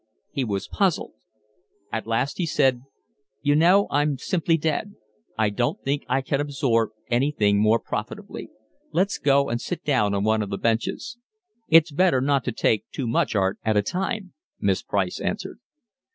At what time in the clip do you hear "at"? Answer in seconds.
1.91-2.07, 13.63-13.77